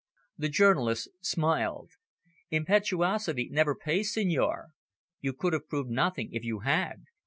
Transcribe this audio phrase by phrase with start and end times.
[0.35, 1.91] The journalist smiled.
[2.49, 4.69] "Impetuosity never pays, senor.
[5.19, 7.01] You could have proved nothing if you had.